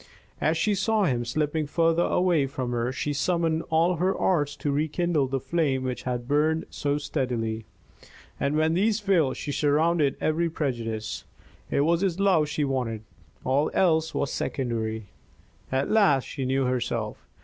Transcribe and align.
As 0.41 0.57
she 0.57 0.73
saw 0.73 1.03
him 1.03 1.23
slipping 1.23 1.67
further 1.67 2.01
away 2.01 2.47
from 2.47 2.71
her, 2.71 2.91
she 2.91 3.13
summoned 3.13 3.61
all 3.69 3.97
her 3.97 4.17
arts 4.17 4.55
to 4.55 4.71
rekindle 4.71 5.27
the 5.27 5.39
flame 5.39 5.83
which 5.83 6.01
had 6.09 6.27
burned 6.27 6.65
so 6.71 6.97
steadily; 6.97 7.65
and 8.39 8.55
when 8.57 8.73
these 8.73 8.99
failed, 8.99 9.37
she 9.37 9.51
surrendered 9.51 10.15
every 10.19 10.49
prejudice. 10.49 11.25
It 11.69 11.81
was 11.81 12.01
his 12.01 12.19
love 12.19 12.49
she 12.49 12.63
wanted. 12.65 13.03
All 13.43 13.69
else 13.75 14.15
was 14.15 14.33
secondary. 14.33 15.05
At 15.71 15.91
last 15.91 16.23
she 16.23 16.45
knew 16.45 16.63
herself. 16.65 17.17